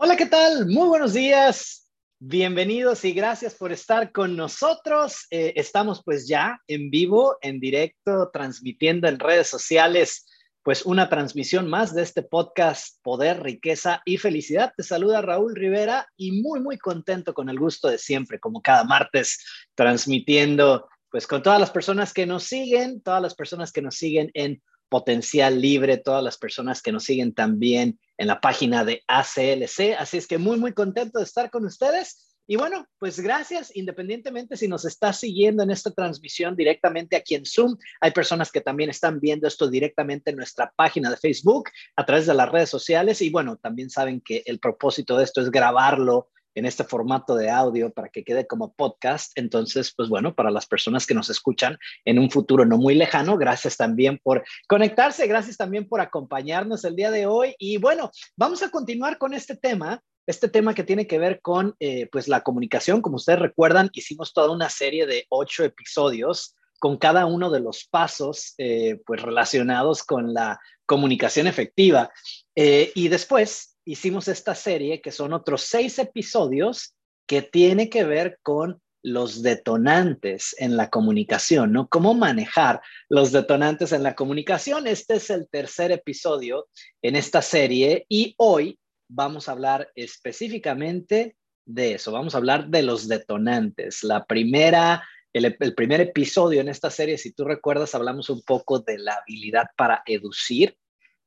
[0.00, 0.68] Hola, ¿qué tal?
[0.68, 1.90] Muy buenos días.
[2.20, 5.26] Bienvenidos y gracias por estar con nosotros.
[5.32, 10.24] Eh, estamos pues ya en vivo, en directo, transmitiendo en redes sociales,
[10.62, 14.72] pues una transmisión más de este podcast Poder, Riqueza y Felicidad.
[14.76, 18.84] Te saluda Raúl Rivera y muy, muy contento con el gusto de siempre, como cada
[18.84, 19.44] martes,
[19.74, 24.30] transmitiendo pues con todas las personas que nos siguen, todas las personas que nos siguen
[24.34, 29.96] en Potencial Libre, todas las personas que nos siguen también en la página de ACLC.
[29.98, 32.28] Así es que muy, muy contento de estar con ustedes.
[32.50, 37.44] Y bueno, pues gracias, independientemente si nos está siguiendo en esta transmisión directamente aquí en
[37.44, 37.76] Zoom.
[38.00, 42.24] Hay personas que también están viendo esto directamente en nuestra página de Facebook, a través
[42.24, 43.20] de las redes sociales.
[43.20, 47.50] Y bueno, también saben que el propósito de esto es grabarlo en este formato de
[47.50, 49.32] audio para que quede como podcast.
[49.36, 53.38] Entonces, pues bueno, para las personas que nos escuchan en un futuro no muy lejano,
[53.38, 57.54] gracias también por conectarse, gracias también por acompañarnos el día de hoy.
[57.58, 60.02] Y bueno, vamos a continuar con este tema.
[60.26, 64.34] Este tema que tiene que ver con eh, pues la comunicación, como ustedes recuerdan, hicimos
[64.34, 70.02] toda una serie de ocho episodios con cada uno de los pasos eh, pues relacionados
[70.04, 72.10] con la comunicación efectiva.
[72.54, 76.94] Eh, y después hicimos esta serie que son otros seis episodios
[77.26, 81.88] que tiene que ver con los detonantes en la comunicación, ¿no?
[81.88, 84.86] Cómo manejar los detonantes en la comunicación.
[84.86, 86.68] Este es el tercer episodio
[87.00, 88.78] en esta serie y hoy
[89.08, 92.12] vamos a hablar específicamente de eso.
[92.12, 94.04] Vamos a hablar de los detonantes.
[94.04, 98.80] La primera, el, el primer episodio en esta serie, si tú recuerdas, hablamos un poco
[98.80, 100.76] de la habilidad para educir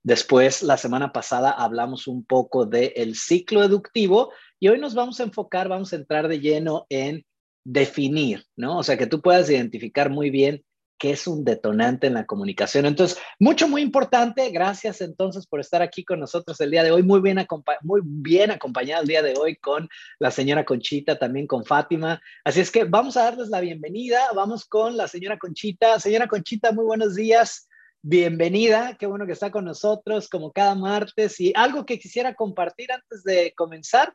[0.03, 5.23] Después, la semana pasada hablamos un poco del ciclo educativo y hoy nos vamos a
[5.23, 7.23] enfocar, vamos a entrar de lleno en
[7.63, 8.80] definir, ¿no?
[8.80, 10.63] O sea, que tú puedas identificar muy bien
[10.97, 12.85] qué es un detonante en la comunicación.
[12.85, 14.49] Entonces, mucho, muy importante.
[14.52, 17.02] Gracias entonces por estar aquí con nosotros el día de hoy.
[17.02, 17.43] Muy bien,
[17.81, 22.21] muy bien acompañada el día de hoy con la señora Conchita, también con Fátima.
[22.43, 24.20] Así es que vamos a darles la bienvenida.
[24.36, 25.99] Vamos con la señora Conchita.
[25.99, 27.67] Señora Conchita, muy buenos días
[28.04, 32.92] bienvenida, qué bueno que está con nosotros como cada martes y algo que quisiera compartir
[32.92, 34.14] antes de comenzar.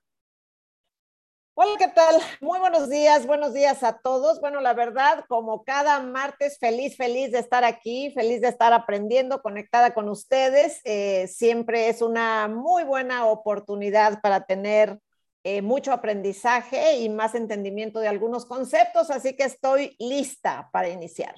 [1.54, 2.16] Hola, ¿qué tal?
[2.42, 4.40] Muy buenos días, buenos días a todos.
[4.40, 9.40] Bueno, la verdad, como cada martes, feliz, feliz de estar aquí, feliz de estar aprendiendo,
[9.40, 10.82] conectada con ustedes.
[10.84, 14.98] Eh, siempre es una muy buena oportunidad para tener
[15.44, 21.36] eh, mucho aprendizaje y más entendimiento de algunos conceptos, así que estoy lista para iniciar.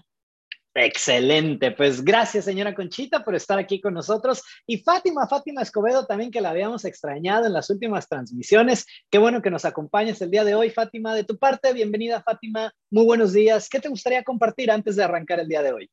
[0.81, 6.31] Excelente, pues gracias señora Conchita por estar aquí con nosotros y Fátima, Fátima Escobedo también
[6.31, 8.87] que la habíamos extrañado en las últimas transmisiones.
[9.11, 11.17] Qué bueno que nos acompañes el día de hoy, Fátima.
[11.17, 13.69] De tu parte, bienvenida Fátima, muy buenos días.
[13.69, 15.91] ¿Qué te gustaría compartir antes de arrancar el día de hoy?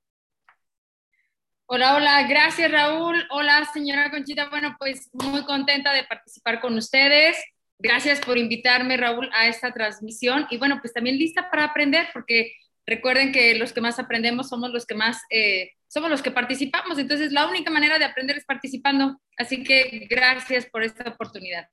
[1.66, 3.26] Hola, hola, gracias Raúl.
[3.32, 7.36] Hola señora Conchita, bueno, pues muy contenta de participar con ustedes.
[7.80, 12.52] Gracias por invitarme Raúl a esta transmisión y bueno, pues también lista para aprender porque
[12.86, 17.00] Recuerden que los que más aprendemos somos los que más, eh, somos los que participamos.
[17.00, 19.20] Entonces, la única manera de aprender es participando.
[19.38, 21.68] Así que gracias por esta oportunidad.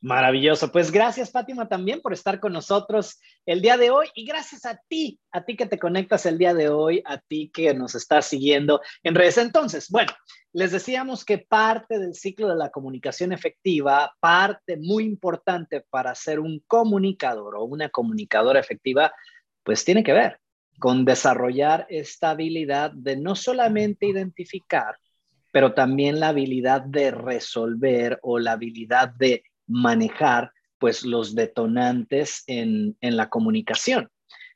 [0.00, 0.70] Maravilloso.
[0.70, 4.80] Pues gracias, Fátima, también por estar con nosotros el día de hoy y gracias a
[4.88, 8.26] ti, a ti que te conectas el día de hoy, a ti que nos estás
[8.26, 9.38] siguiendo en redes.
[9.38, 10.12] Entonces, bueno,
[10.52, 16.38] les decíamos que parte del ciclo de la comunicación efectiva, parte muy importante para ser
[16.38, 19.12] un comunicador o una comunicadora efectiva,
[19.68, 20.40] pues tiene que ver
[20.78, 24.96] con desarrollar esta habilidad de no solamente identificar,
[25.52, 32.96] pero también la habilidad de resolver o la habilidad de manejar pues los detonantes en,
[33.02, 34.08] la comunicación.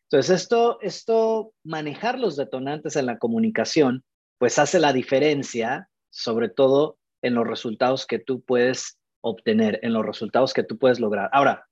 [0.04, 4.04] Entonces, esto, esto, manejar los detonantes en la comunicación,
[4.38, 10.06] pues hace la diferencia, sobre todo en los resultados que tú puedes obtener, en los
[10.06, 11.28] resultados que tú puedes lograr.
[11.34, 11.68] Ahora,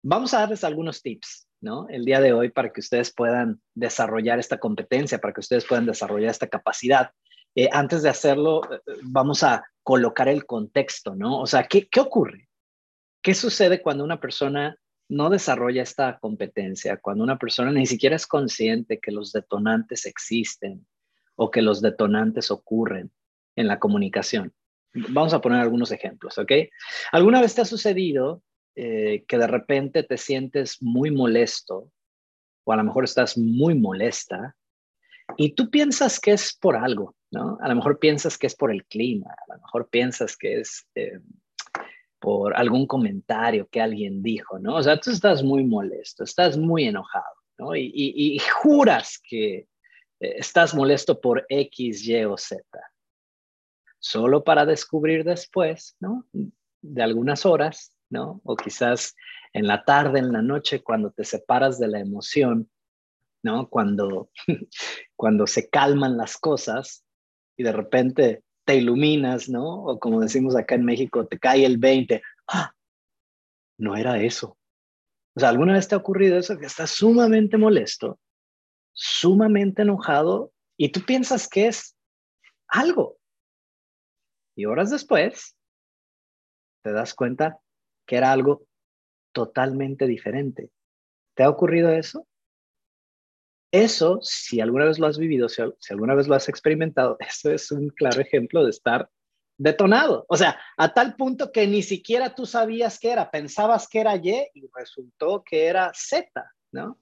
[0.00, 1.47] vamos a darles algunos tips.
[1.60, 1.88] ¿No?
[1.88, 5.86] El día de hoy para que ustedes puedan desarrollar esta competencia, para que ustedes puedan
[5.86, 7.10] desarrollar esta capacidad.
[7.54, 11.40] Eh, antes de hacerlo, eh, vamos a colocar el contexto, ¿no?
[11.40, 12.48] O sea, ¿qué, ¿qué ocurre?
[13.22, 14.76] ¿Qué sucede cuando una persona
[15.08, 20.86] no desarrolla esta competencia, cuando una persona ni siquiera es consciente que los detonantes existen
[21.34, 23.10] o que los detonantes ocurren
[23.56, 24.52] en la comunicación?
[24.94, 26.52] Vamos a poner algunos ejemplos, ¿ok?
[27.12, 28.42] ¿Alguna vez te ha sucedido
[28.80, 31.90] eh, que de repente te sientes muy molesto
[32.62, 34.54] o a lo mejor estás muy molesta
[35.36, 37.58] y tú piensas que es por algo, ¿no?
[37.60, 40.86] A lo mejor piensas que es por el clima, a lo mejor piensas que es
[40.94, 41.18] eh,
[42.20, 44.76] por algún comentario que alguien dijo, ¿no?
[44.76, 47.74] O sea, tú estás muy molesto, estás muy enojado, ¿no?
[47.74, 49.66] Y, juras que eh,
[50.20, 52.62] estás molesto por X, Y o Z.
[53.98, 56.28] Solo para descubrir después, ¿no?
[56.80, 58.40] de algunas horas, ¿no?
[58.44, 59.14] O quizás
[59.52, 62.70] en la tarde, en la noche, cuando te separas de la emoción,
[63.42, 63.68] ¿no?
[63.68, 64.30] Cuando,
[65.16, 67.04] cuando se calman las cosas
[67.56, 69.84] y de repente te iluminas, ¿no?
[69.84, 72.22] O como decimos acá en México, te cae el 20.
[72.48, 72.74] ¡Ah!
[73.78, 74.58] No era eso.
[75.36, 76.58] O sea, ¿alguna vez te ha ocurrido eso?
[76.58, 78.18] Que estás sumamente molesto,
[78.92, 81.96] sumamente enojado y tú piensas que es
[82.66, 83.18] algo.
[84.56, 85.56] Y horas después
[86.82, 87.60] te das cuenta
[88.08, 88.66] que era algo
[89.32, 90.70] totalmente diferente.
[91.36, 92.26] ¿Te ha ocurrido eso?
[93.70, 97.70] Eso, si alguna vez lo has vivido, si, alguna vez lo has experimentado, eso es
[97.70, 99.08] un claro ejemplo de estar
[99.58, 100.24] detonado.
[100.28, 104.16] O sea, a tal punto que ni siquiera tú sabías qué era, pensabas que era
[104.16, 106.30] Y y resultó que era Z,
[106.72, 106.98] ¿no?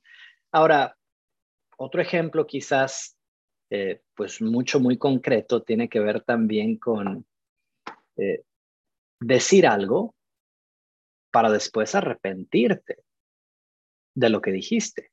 [0.50, 0.97] Ahora,
[1.79, 3.17] otro ejemplo quizás,
[3.70, 7.25] eh, pues mucho, muy concreto, tiene que ver también con
[8.17, 8.43] eh,
[9.20, 10.15] decir algo
[11.36, 13.04] para después arrepentirte
[14.14, 15.10] de lo que dijiste.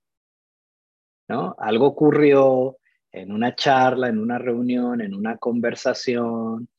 [1.28, 1.54] ¿no?
[1.60, 2.78] Algo ocurrió
[3.12, 6.70] en una charla, en una reunión, en una conversación,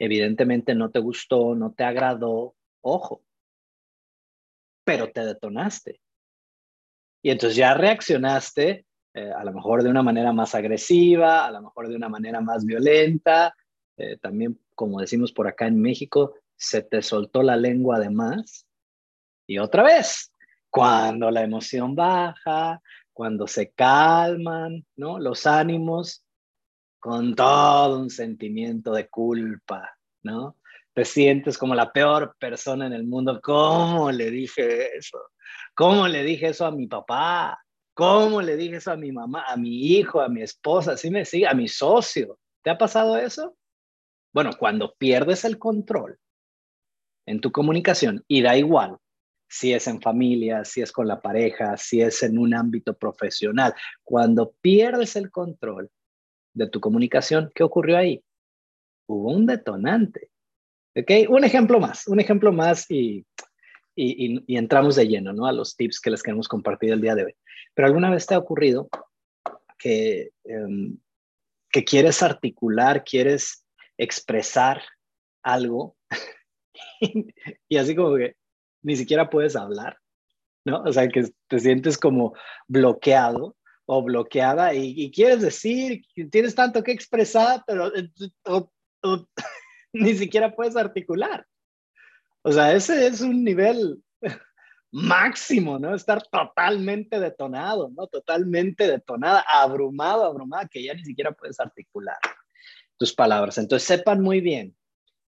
[0.00, 3.22] evidentemente no te gustó, no te agradó, ojo,
[4.82, 6.00] pero te detonaste.
[7.22, 8.84] Y entonces ya reaccionaste
[9.14, 12.40] eh, a lo mejor de una manera más agresiva, a lo mejor de una manera
[12.40, 13.54] más violenta,
[13.96, 18.67] eh, también como decimos por acá en México, se te soltó la lengua de más.
[19.48, 20.30] Y otra vez,
[20.68, 22.82] cuando la emoción baja,
[23.14, 25.18] cuando se calman, ¿no?
[25.18, 26.22] Los ánimos,
[27.00, 30.58] con todo un sentimiento de culpa, ¿no?
[30.92, 33.40] Te sientes como la peor persona en el mundo.
[33.42, 35.18] ¿Cómo le dije eso?
[35.74, 37.58] ¿Cómo le dije eso a mi papá?
[37.94, 40.92] ¿Cómo le dije eso a mi mamá, a mi hijo, a mi esposa?
[40.92, 42.38] Así me sigue, a mi socio.
[42.62, 43.56] ¿Te ha pasado eso?
[44.30, 46.18] Bueno, cuando pierdes el control
[47.24, 48.98] en tu comunicación, y da igual
[49.48, 53.74] si es en familia, si es con la pareja, si es en un ámbito profesional,
[54.04, 55.90] cuando pierdes el control
[56.54, 58.22] de tu comunicación, ¿qué ocurrió ahí?
[59.06, 60.30] Hubo un detonante.
[60.96, 61.30] ¿Ok?
[61.30, 63.24] Un ejemplo más, un ejemplo más y,
[63.94, 65.46] y, entramos de lleno ¿no?
[65.46, 67.34] a los tips que les queremos compartir el día de hoy.
[67.74, 68.88] Pero alguna vez te ha ocurrido
[69.78, 70.98] que, em,
[71.70, 73.64] que quieres articular, quieres
[73.96, 74.82] expresar
[75.42, 75.96] algo
[77.68, 78.36] y así como que
[78.82, 79.98] ni siquiera puedes hablar,
[80.64, 80.82] ¿no?
[80.82, 82.34] O sea, que te sientes como
[82.66, 88.10] bloqueado o bloqueada y, quieres decir, tienes tanto que expresar, pero eh,
[89.92, 91.46] ni siquiera puedes articular.
[92.42, 94.02] O sea, ese es un nivel
[94.92, 95.94] máximo, ¿no?
[95.94, 98.06] Estar totalmente detonado, ¿no?
[98.06, 102.18] Totalmente detonada, abrumado, abrumada, que ya ni siquiera puedes articular
[102.98, 103.56] tus palabras.
[103.58, 104.76] Entonces sepan muy bien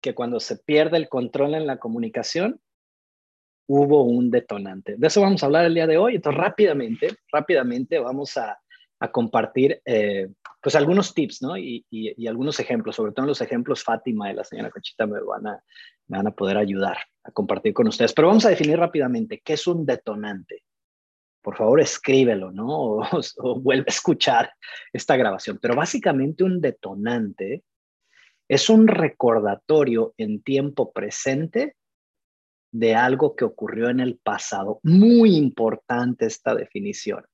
[0.01, 2.61] que cuando se pierde el control en la comunicación,
[3.67, 4.97] hubo un detonante.
[4.97, 6.17] De eso vamos a hablar el día de hoy.
[6.17, 8.59] Entonces rápidamente, rápidamente vamos a,
[9.13, 10.29] compartir eh,
[10.63, 11.59] pues algunos tips, ¿no?
[11.59, 11.85] Y,
[12.27, 15.63] algunos ejemplos, sobre todo los ejemplos Fátima y la señora Conchita me van, a,
[16.07, 18.15] me van a poder ayudar a compartir con ustedes.
[18.15, 20.63] Pero vamos a definir rápidamente qué es un detonante
[21.45, 22.67] por favor escríbelo, ¿no?
[23.39, 24.51] O, vuelve a escuchar
[24.93, 25.59] esta grabación.
[25.61, 27.63] Pero básicamente un detonante
[28.49, 31.77] es un recordatorio en tiempo presente
[32.75, 34.81] de algo que ocurrió en el pasado.
[34.83, 37.25] Muy importante esta definición.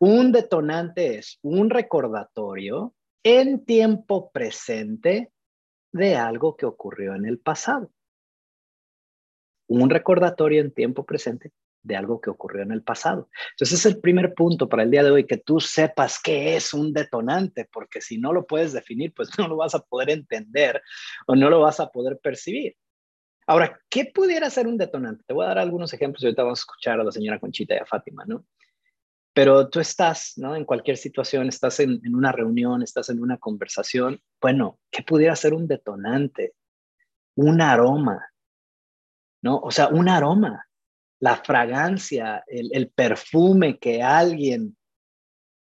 [0.00, 5.30] Un detonante es un recordatorio en tiempo presente
[5.92, 7.92] de algo que ocurrió en el pasado.
[9.68, 11.52] Un recordatorio en tiempo presente
[11.84, 13.28] de algo que ocurrió en el pasado.
[13.52, 16.74] Entonces, es el primer punto para el día de hoy, que tú sepas qué es
[16.74, 20.82] un detonante, porque si no lo puedes definir, pues no lo vas a poder entender
[21.28, 22.74] o no lo vas a poder percibir.
[23.46, 25.24] Ahora, ¿qué pudiera ser un detonante?
[25.26, 27.74] Te voy a dar algunos ejemplos y ahorita vamos a escuchar a la señora Conchita
[27.74, 28.46] y a Fátima, ¿no?
[29.32, 30.54] Pero tú estás, ¿no?
[30.54, 34.20] En cualquier situación, estás en, una reunión, estás en una conversación.
[34.40, 36.54] Bueno, ¿qué pudiera ser un detonante?
[37.34, 38.24] Un aroma,
[39.42, 39.58] ¿no?
[39.58, 40.66] O sea, un aroma
[41.24, 44.76] la fragancia, el, perfume que alguien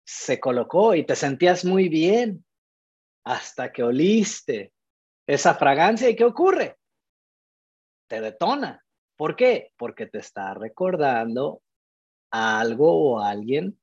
[0.04, 2.45] se colocó y te sentías muy bien
[3.25, 4.73] hasta que oliste
[5.28, 6.76] esa fragancia y ¿qué ocurre?
[8.08, 8.84] Te detona.
[9.16, 9.73] ¿Por qué?
[9.76, 11.62] Porque te está recordando
[12.30, 13.78] algo o alguien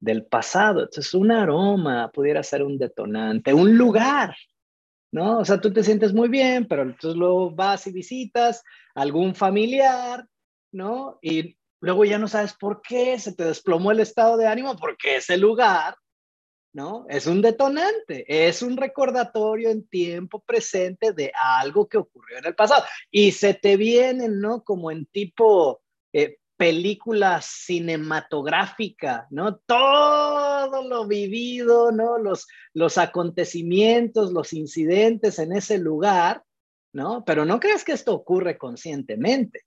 [0.00, 0.80] del pasado.
[0.80, 4.34] Entonces, un aroma pudiera ser un detonante, un lugar,
[5.12, 5.38] ¿no?
[5.38, 8.62] O sea, tú te sientes muy bien, pero entonces luego vas y visitas
[8.94, 10.26] a algún familiar
[10.72, 11.18] ¿no?
[11.22, 15.16] Y luego ya no sabes por qué se te desplomó el estado de ánimo, porque
[15.16, 15.96] ese lugar
[16.72, 17.06] ¿no?
[17.08, 22.54] Es un detonante, es un recordatorio en tiempo presente de algo que ocurrió en el
[22.54, 22.84] pasado.
[23.10, 24.62] Y se te vienen, ¿no?
[24.62, 29.56] Como en tipo eh, película cinematográfica, ¿no?
[29.56, 32.18] Todo lo vivido, ¿no?
[32.18, 36.44] Los, los acontecimientos, los incidentes en ese lugar,
[36.92, 37.24] ¿no?
[37.24, 39.64] Pero no creas que esto ocurre conscientemente.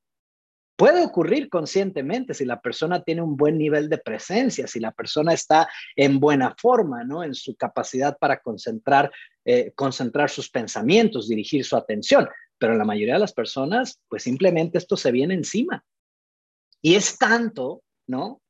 [0.75, 5.33] Puede ocurrir conscientemente si la persona tiene un buen nivel de presencia, si la persona
[5.33, 7.23] está en buena forma, ¿no?
[7.23, 9.11] En su capacidad para concentrar,
[9.45, 12.27] eh, concentrar sus pensamientos, dirigir su atención.
[12.57, 15.83] Pero la mayoría de las personas, pues simplemente esto se viene encima.
[16.81, 18.41] Y es tanto, ¿no?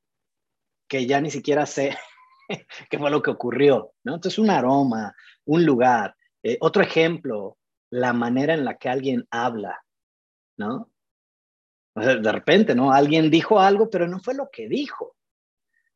[0.88, 1.98] Que ya ni siquiera sé
[2.89, 4.15] qué fue lo que ocurrió, ¿no?
[4.15, 5.13] Entonces, un aroma,
[5.46, 6.15] un lugar.
[6.42, 7.58] Eh, otro ejemplo,
[7.89, 9.84] la manera en la que alguien habla,
[10.58, 10.92] ¿no?
[11.95, 12.91] De repente, ¿no?
[12.91, 15.15] Alguien dijo algo, pero no fue lo que dijo.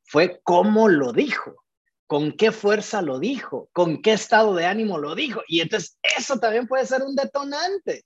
[0.04, 1.66] Fue cómo lo dijo,
[2.06, 5.42] con qué fuerza lo dijo, con qué estado de ánimo lo dijo.
[5.48, 8.06] Y entonces eso también puede ser un detonante.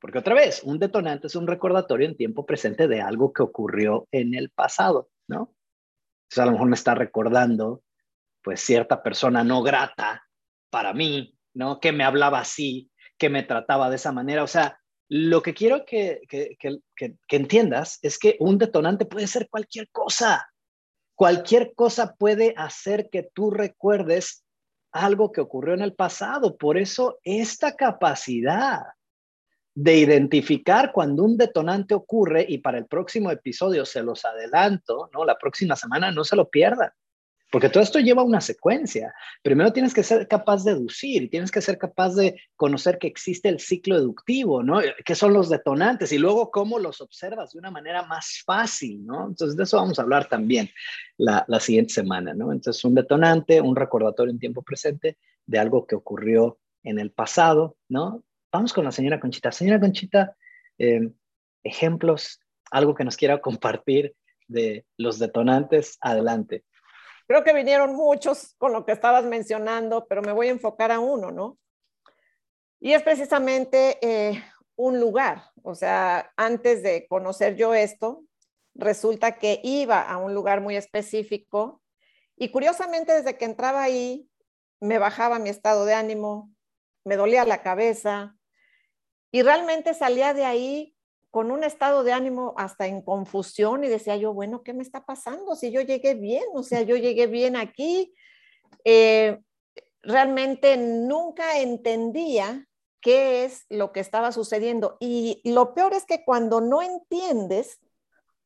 [0.00, 4.06] Porque otra vez, un detonante es un recordatorio en tiempo presente de algo que ocurrió
[4.12, 5.54] en el pasado, ¿no?
[6.24, 7.82] Entonces a lo mejor me está recordando,
[8.42, 10.26] pues, cierta persona no grata
[10.68, 11.80] para mí, ¿no?
[11.80, 14.42] Que me hablaba así, que me trataba de esa manera.
[14.42, 16.20] O sea, lo que quiero que,
[17.28, 20.48] entiendas es que un detonante puede ser cualquier cosa.
[21.14, 24.44] Cualquier cosa puede hacer que tú recuerdes
[24.92, 26.56] algo que ocurrió en el pasado.
[26.56, 28.80] Por eso esta capacidad
[29.74, 35.24] de identificar cuando un detonante ocurre y para el próximo episodio se los adelanto, ¿no?
[35.24, 36.90] La próxima semana no se lo pierdan.
[37.54, 39.14] Porque todo esto lleva una secuencia.
[39.40, 43.48] Primero tienes que ser capaz de deducir tienes que ser capaz de conocer que existe
[43.48, 44.80] el ciclo deductivo, ¿no?
[45.04, 46.10] ¿Qué son los detonantes?
[46.10, 49.28] Y luego cómo los observas de una manera más fácil, ¿no?
[49.28, 50.68] Entonces de eso vamos a hablar también
[51.16, 52.50] la, la siguiente semana, ¿no?
[52.50, 57.76] Entonces un detonante, un recordatorio en tiempo presente de algo que ocurrió en el pasado,
[57.88, 58.24] ¿no?
[58.50, 59.52] Vamos con la señora Conchita.
[59.52, 60.36] Señora Conchita,
[60.76, 61.08] eh,
[61.62, 62.40] ejemplos,
[62.72, 64.16] algo que nos quiera compartir
[64.48, 66.64] de los detonantes, adelante.
[67.26, 71.00] Creo que vinieron muchos con lo que estabas mencionando, pero me voy a enfocar a
[71.00, 71.58] uno, ¿no?
[72.80, 74.44] Y es precisamente eh,
[74.76, 75.50] un lugar.
[75.62, 78.24] O sea, antes de conocer yo esto,
[78.74, 81.80] resulta que iba a un lugar muy específico
[82.36, 84.28] y curiosamente desde que entraba ahí,
[84.80, 86.52] me bajaba mi estado de ánimo,
[87.04, 88.36] me dolía la cabeza
[89.30, 90.93] y realmente salía de ahí
[91.34, 95.04] con un estado de ánimo hasta en confusión y decía yo, bueno, ¿qué me está
[95.04, 95.56] pasando?
[95.56, 98.14] Si yo llegué bien, o sea, yo llegué bien aquí.
[98.84, 99.40] Eh,
[100.00, 102.68] realmente nunca entendía
[103.00, 104.96] qué es lo que estaba sucediendo.
[105.00, 107.80] Y lo peor es que cuando no entiendes,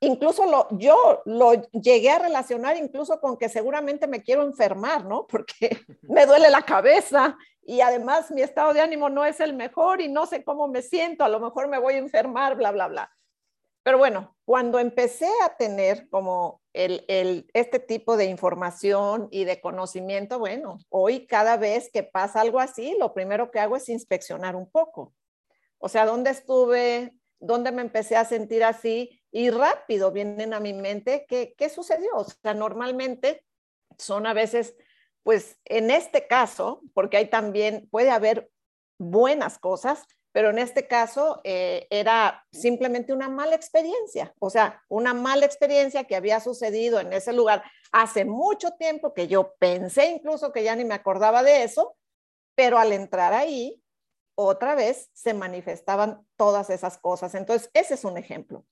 [0.01, 5.27] incluso lo, yo lo llegué a relacionar incluso con que seguramente me quiero enfermar, ¿no?
[5.31, 7.37] Porque me duele la cabeza
[7.69, 10.81] y además mi estado de ánimo no es el mejor y no sé cómo me
[10.81, 13.13] siento, a lo mejor me voy a enfermar, bla, bla, bla.
[13.83, 19.61] Pero bueno, cuando empecé a tener como el, el, este tipo de información y de
[19.61, 24.57] conocimiento, bueno, hoy cada vez que pasa algo así, lo primero que hago es inspeccionar
[24.57, 25.13] un poco.
[25.77, 27.13] O sea, ¿dónde estuve?
[27.39, 29.21] ¿Dónde me empecé a sentir así?
[29.31, 32.17] Y rápido vienen a mi mente qué, qué sucedió.
[32.17, 33.45] O sea, normalmente
[33.99, 34.75] son a veces
[35.23, 38.51] pues en este caso, porque hay también, puede haber
[38.99, 45.15] buenas cosas, pero en este caso eh, era simplemente una mala experiencia, o sea, una
[45.15, 50.53] mala experiencia que había sucedido en ese lugar hace mucho tiempo que yo pensé incluso
[50.53, 51.97] que ya ni me acordaba de eso,
[52.55, 53.83] pero al entrar ahí,
[54.41, 57.35] otra vez se manifestaban todas esas cosas.
[57.35, 58.65] Entonces, ese es un ejemplo.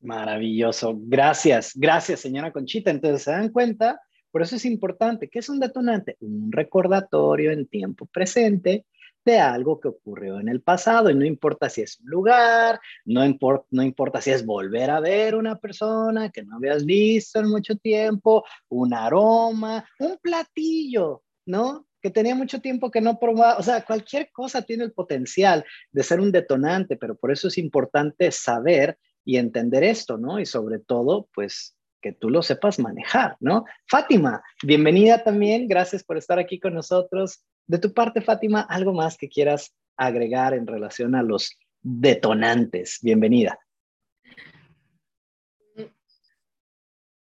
[0.00, 0.94] Maravilloso.
[0.96, 2.90] Gracias, gracias, señora Conchita.
[2.90, 4.00] Entonces, se dan cuenta
[4.32, 5.28] por eso es importante.
[5.28, 6.16] ¿Qué es un detonante?
[6.20, 8.86] Un recordatorio en tiempo presente
[9.24, 13.24] de algo que ocurrió en el pasado y no importa si es un lugar, no,
[13.24, 17.48] importa, no importa si es volver a ver una persona que no habías visto en
[17.48, 21.86] mucho tiempo, un aroma, un platillo, ¿no?
[22.00, 26.02] Que tenía mucho tiempo que no probaba, o sea, cualquier cosa tiene el potencial de
[26.02, 30.40] ser un detonante, pero por eso es importante saber y entender esto, ¿no?
[30.40, 33.64] Y sobre todo, pues que tú lo sepas manejar, ¿no?
[33.86, 37.44] Fátima, bienvenida también, gracias por estar aquí con nosotros.
[37.66, 42.98] De tu parte, Fátima, algo más que quieras agregar en relación a los detonantes.
[43.02, 43.58] Bienvenida.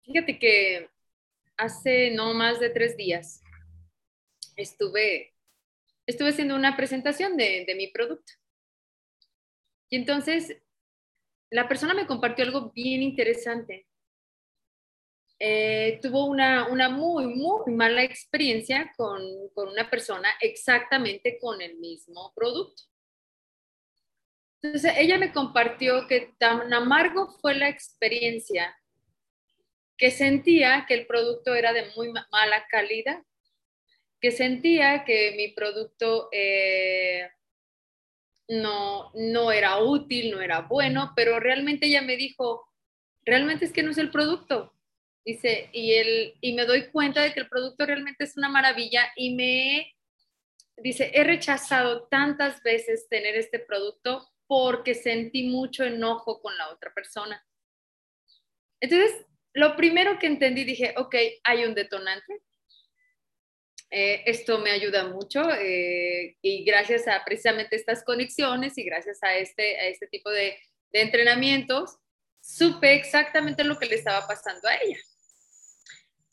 [0.03, 0.89] Fíjate que
[1.57, 3.41] hace no más de tres días
[4.55, 5.33] estuve,
[6.05, 8.31] estuve haciendo una presentación de, de mi producto.
[9.89, 10.57] Y entonces
[11.49, 13.87] la persona me compartió algo bien interesante
[15.45, 19.21] eh, tuvo una, muy, muy mala experiencia con,
[19.53, 22.83] con una persona exactamente con el mismo producto.
[24.61, 28.73] Entonces, ella me compartió que tan amargo fue la experiencia
[29.97, 33.21] que sentía que el producto era de muy mala calidad,
[34.21, 37.29] que sentía que mi producto eh,
[38.47, 42.65] no, no era útil, no era bueno, pero realmente ella me dijo,
[43.25, 44.73] realmente es que no es el producto.
[45.25, 49.11] Dice, y, el, y me doy cuenta de que el producto realmente es una maravilla
[49.15, 49.93] y me,
[50.77, 56.93] dice, he rechazado tantas veces tener este producto porque sentí mucho enojo con la otra
[56.93, 57.43] persona.
[58.81, 62.41] Entonces, lo primero que entendí, dije, ok, hay un detonante.
[63.89, 69.37] Eh, esto me ayuda mucho eh, y gracias a precisamente estas conexiones y gracias a
[69.37, 70.57] este, a este tipo de,
[70.91, 71.97] de entrenamientos,
[72.41, 74.97] supe exactamente lo que le estaba pasando a ella.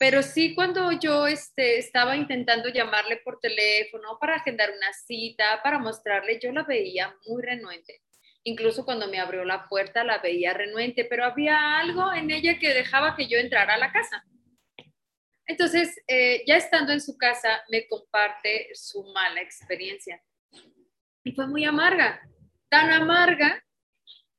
[0.01, 5.77] Pero sí, cuando yo este, estaba intentando llamarle por teléfono para agendar una cita, para
[5.77, 8.01] mostrarle, yo la veía muy renuente.
[8.43, 12.73] Incluso cuando me abrió la puerta la veía renuente, pero había algo en ella que
[12.73, 14.25] dejaba que yo entrara a la casa.
[15.45, 20.19] Entonces, eh, ya estando en su casa, me comparte su mala experiencia.
[21.23, 22.27] Y fue muy amarga,
[22.69, 23.63] tan amarga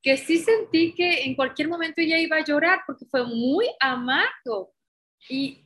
[0.02, 4.74] que sí sentí que en cualquier momento ella iba a llorar porque fue muy amargo.
[5.28, 5.64] Y,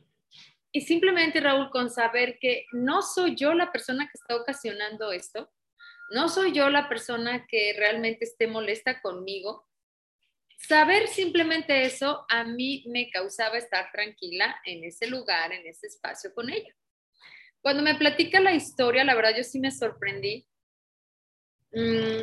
[0.71, 5.49] y simplemente, Raúl, con saber que no soy yo la persona que está ocasionando esto,
[6.09, 9.67] no soy yo la persona que realmente esté molesta conmigo.
[10.57, 16.33] Saber simplemente eso a mí me causaba estar tranquila en ese lugar, en ese espacio
[16.33, 16.73] con ella.
[17.61, 20.47] Cuando me platica la historia, la verdad yo sí me sorprendí
[21.71, 22.21] mm,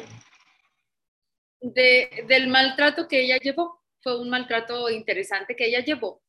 [1.61, 3.83] del maltrato que ella llevó.
[4.03, 6.24] Fue un maltrato interesante que ella llevó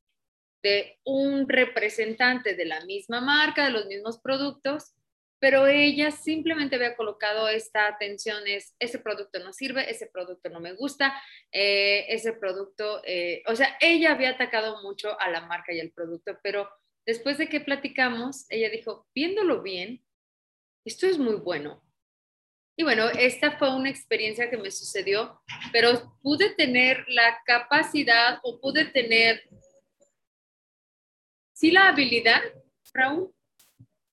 [0.65, 4.95] de un representante de la misma marca, de los mismos productos,
[5.39, 10.59] pero ella simplemente había colocado esta atención, es, ese producto no sirve, ese producto no
[10.59, 11.13] me gusta,
[11.51, 15.91] eh, ese producto, eh, o sea, ella había atacado mucho a la marca y al
[15.91, 16.67] producto, pero
[17.05, 20.03] después de que platicamos, ella dijo, viéndolo bien,
[20.83, 21.83] esto es muy bueno.
[22.75, 25.39] Y bueno, esta fue una experiencia que me sucedió,
[25.71, 29.47] pero pude tener la capacidad o pude tener,
[31.55, 32.41] sí, la habilidad,
[32.93, 33.33] Raúl,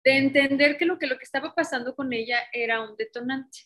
[0.05, 3.59] de entender que lo, que lo que estaba pasando con ella era un detonante.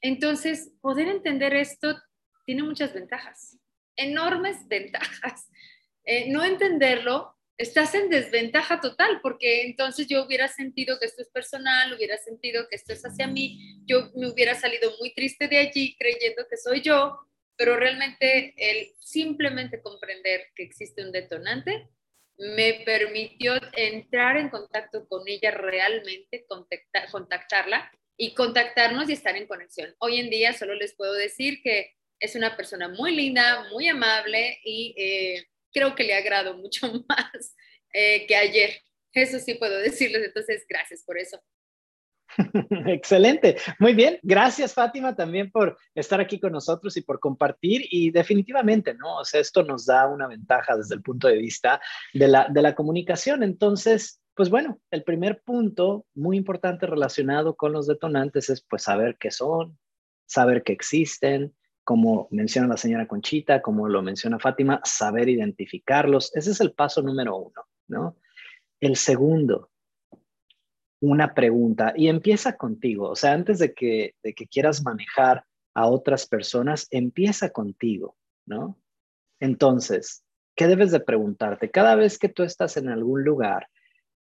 [0.00, 1.96] Entonces, poder entender esto
[2.44, 3.58] tiene muchas ventajas,
[3.96, 5.48] enormes ventajas.
[6.04, 11.28] Eh, no entenderlo, estás en desventaja total, porque entonces yo hubiera sentido que esto es
[11.28, 15.58] personal, hubiera sentido que esto es hacia mí, yo me hubiera salido muy triste de
[15.58, 17.18] allí creyendo que soy yo,
[17.56, 21.90] pero realmente el simplemente comprender que existe un detonante
[22.40, 26.46] me permitió entrar en contacto con ella realmente,
[27.10, 29.94] contactarla y contactarnos y estar en conexión.
[29.98, 34.58] Hoy en día solo les puedo decir que es una persona muy linda, muy amable
[34.64, 37.56] y eh, creo que le agrado mucho más
[37.92, 38.80] eh, que ayer.
[39.12, 41.42] Eso sí puedo decirles, entonces gracias por eso.
[42.86, 44.18] Excelente, muy bien.
[44.22, 49.18] Gracias Fátima también por estar aquí con nosotros y por compartir y definitivamente, ¿no?
[49.18, 51.80] O sea, esto nos da una ventaja desde el punto de vista
[52.14, 53.42] de la, de la comunicación.
[53.42, 59.16] Entonces, pues bueno, el primer punto muy importante relacionado con los detonantes es pues saber
[59.18, 59.78] qué son,
[60.26, 66.34] saber que existen, como menciona la señora Conchita, como lo menciona Fátima, saber identificarlos.
[66.36, 68.16] Ese es el paso número uno, ¿no?
[68.78, 69.69] El segundo,
[71.00, 73.08] una pregunta y empieza contigo.
[73.08, 78.78] O sea, antes de que, de que quieras manejar a otras personas, empieza contigo, ¿no?
[79.40, 81.70] Entonces, ¿qué debes de preguntarte?
[81.70, 83.68] Cada vez que tú estás en algún lugar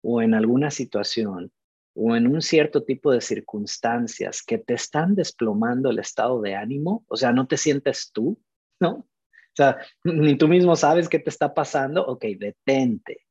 [0.03, 1.51] o en alguna situación
[1.95, 7.05] o en un cierto tipo de circunstancias que te están desplomando el estado de ánimo,
[7.09, 8.41] o sea, no te sientes tú,
[8.79, 8.91] ¿no?
[8.91, 13.27] O sea, ni tú mismo sabes qué te está pasando, ok, detente,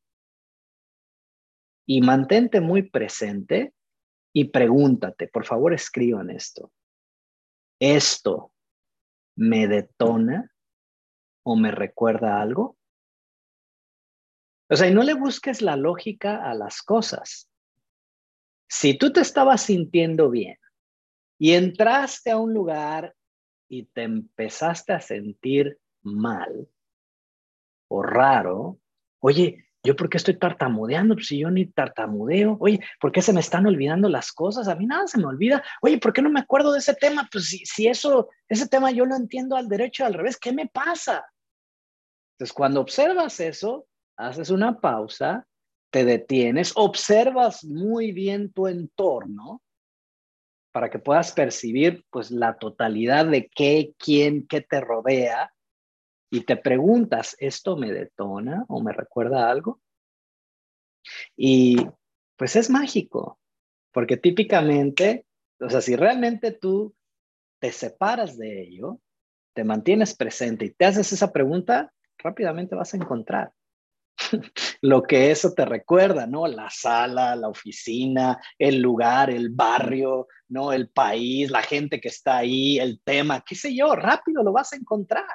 [1.87, 3.73] y mantente muy presente
[4.33, 6.71] y pregúntate, por favor escriban esto.
[7.79, 8.51] ¿Esto
[9.37, 10.53] me detona
[11.43, 12.77] o me recuerda algo?
[14.69, 17.49] O sea, y no le busques la lógica a las cosas.
[18.69, 20.57] Si tú te estabas sintiendo bien
[21.39, 23.15] y entraste a un lugar
[23.69, 26.67] y te empezaste a sentir mal
[27.89, 28.77] o raro,
[29.19, 31.15] oye, ¿Yo por qué estoy tartamudeando?
[31.15, 32.57] Pues si yo ni tartamudeo.
[32.59, 34.67] Oye, ¿por qué se me están olvidando las cosas?
[34.67, 35.63] A mí nada se me olvida.
[35.81, 37.29] Oye, ¿por qué no me acuerdo de ese tema?
[37.31, 40.51] Pues si, si eso, ese tema yo lo entiendo al derecho y al revés, ¿qué
[40.51, 41.25] me pasa?
[42.33, 45.47] Entonces, cuando observas eso, haces una pausa,
[45.89, 49.61] te detienes, observas muy bien tu entorno
[50.73, 55.49] para que puedas percibir pues la totalidad de qué, quién, qué te rodea
[56.29, 59.81] y te preguntas, ¿esto me detona o me recuerda algo?
[61.35, 61.77] Y
[62.35, 63.39] pues es mágico,
[63.91, 65.25] porque típicamente,
[65.59, 66.95] o sea, si realmente tú
[67.59, 68.99] te separas de ello,
[69.53, 73.53] te mantienes presente y te haces esa pregunta, rápidamente vas a encontrar
[74.81, 76.47] lo que eso te recuerda, ¿no?
[76.47, 80.73] La sala, la oficina, el lugar, el barrio, ¿no?
[80.73, 84.73] El país, la gente que está ahí, el tema, qué sé yo, rápido lo vas
[84.73, 85.25] a encontrar.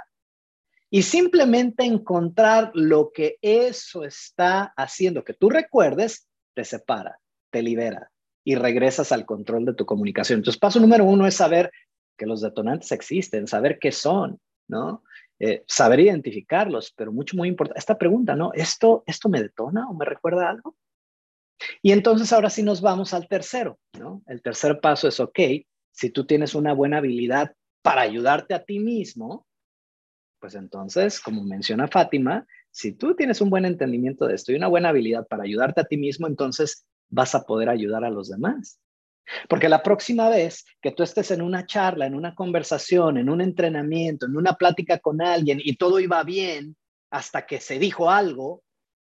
[0.94, 7.18] Y simplemente encontrar lo que eso está haciendo, que tú recuerdes, te separa,
[7.50, 8.10] te libera
[8.44, 10.40] y regresas al control de tu comunicación.
[10.40, 11.72] Entonces, paso número uno es saber
[12.18, 15.02] que los detonantes existen, saber qué son, ¿no?
[15.38, 18.52] Eh, saber identificarlos, pero mucho, muy importante, esta pregunta, ¿no?
[18.52, 20.76] ¿Esto, ¿Esto me detona o me recuerda algo?
[21.80, 24.22] Y entonces ahora sí nos vamos al tercero, ¿no?
[24.26, 25.40] El tercer paso es, ok,
[25.90, 29.46] si tú tienes una buena habilidad para ayudarte a ti mismo,
[30.42, 34.66] pues entonces, como menciona Fátima, si tú tienes un buen entendimiento de esto y una
[34.66, 38.80] buena habilidad para ayudarte a ti mismo, entonces vas a poder ayudar a los demás.
[39.48, 43.40] Porque la próxima vez que tú estés en una charla, en una conversación, en un
[43.40, 46.74] entrenamiento, en una plática con alguien y todo iba bien
[47.08, 48.64] hasta que se dijo algo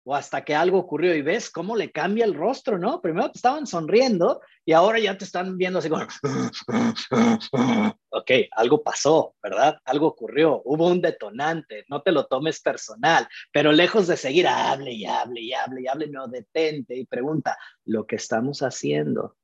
[0.08, 3.02] o hasta que algo ocurrió y ves cómo le cambia el rostro, ¿no?
[3.02, 6.06] Primero te estaban sonriendo y ahora ya te están viendo así como,
[8.10, 9.80] ok, algo pasó, ¿verdad?
[9.84, 14.92] Algo ocurrió, hubo un detonante, no te lo tomes personal, pero lejos de seguir, hable
[14.92, 19.36] y hable y hable y hable, no, detente y pregunta, ¿lo que estamos haciendo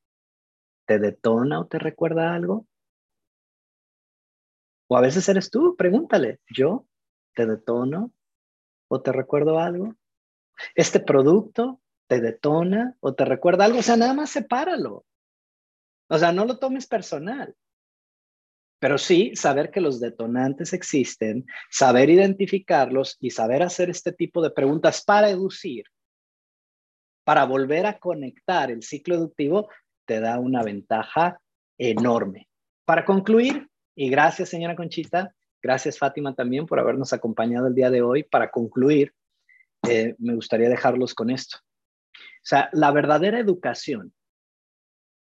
[0.86, 2.68] te detona o te recuerda algo?
[4.88, 6.86] O a veces eres tú, pregúntale, ¿yo
[7.34, 8.12] te detono
[8.90, 9.96] o te recuerdo algo?
[10.76, 13.80] ¿Este producto te detona o te recuerda algo?
[13.80, 15.06] O sea, nada más sepáralo.
[16.10, 17.56] O sea, no lo tomes personal.
[18.80, 24.50] Pero sí saber que los detonantes existen, saber identificarlos y saber hacer este tipo de
[24.50, 25.86] preguntas para educir,
[27.24, 29.70] para volver a conectar el ciclo educativo,
[30.06, 31.40] te da una ventaja
[31.78, 32.50] enorme.
[32.84, 38.02] Para concluir, y gracias señora Conchita, gracias Fátima también por habernos acompañado el día de
[38.02, 39.14] hoy, para concluir,
[39.88, 41.58] eh, me gustaría dejarlos con esto.
[42.14, 44.14] O sea, la verdadera educación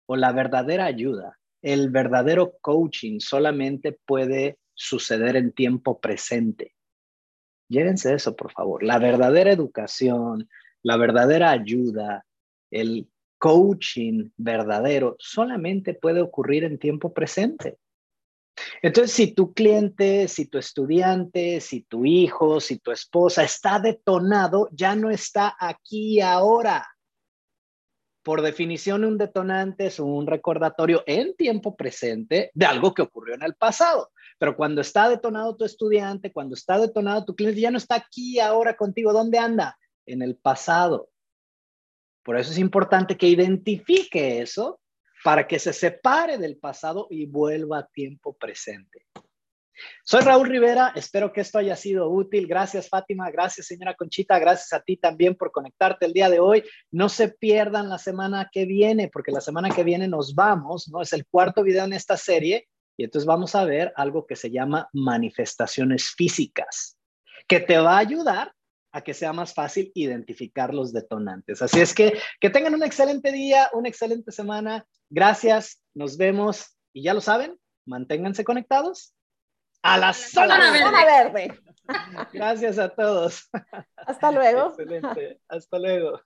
[0.06, 6.74] o la verdadera ayuda, el verdadero coaching solamente puede suceder en tiempo presente.
[7.68, 8.82] Llévense eso, por favor.
[8.82, 10.48] La verdadera educación,
[10.82, 12.24] la verdadera ayuda,
[12.70, 17.78] el coaching verdadero solamente puede ocurrir en tiempo presente.
[18.82, 24.68] Entonces, si tu cliente, si tu estudiante, si tu hijo, si tu esposa está detonado,
[24.72, 26.86] ya no está aquí ahora.
[28.22, 33.42] Por definición, un detonante es un recordatorio en tiempo presente de algo que ocurrió en
[33.42, 34.10] el pasado.
[34.38, 38.38] Pero cuando está detonado tu estudiante, cuando está detonado tu cliente, ya no está aquí
[38.38, 39.12] ahora contigo.
[39.12, 39.78] ¿Dónde anda?
[40.04, 41.10] En el pasado.
[42.22, 44.80] Por eso es importante que identifique eso
[45.24, 49.06] para que se separe del pasado y vuelva a tiempo presente.
[50.04, 52.46] Soy Raúl Rivera, espero que esto haya sido útil.
[52.46, 56.64] Gracias Fátima, gracias señora Conchita, gracias a ti también por conectarte el día de hoy.
[56.90, 61.02] No se pierdan la semana que viene, porque la semana que viene nos vamos, ¿no?
[61.02, 64.50] Es el cuarto video en esta serie y entonces vamos a ver algo que se
[64.50, 66.98] llama manifestaciones físicas,
[67.46, 68.52] que te va a ayudar
[68.92, 71.62] a que sea más fácil identificar los detonantes.
[71.62, 74.86] Así es que que tengan un excelente día, una excelente semana.
[75.10, 79.14] Gracias, nos vemos y ya lo saben, manténganse conectados
[79.82, 80.72] a la zona,
[81.04, 81.58] verde.
[82.32, 83.48] Gracias a todos.
[83.96, 84.68] Hasta luego.
[84.78, 85.40] Excelente.
[85.48, 86.20] Hasta luego.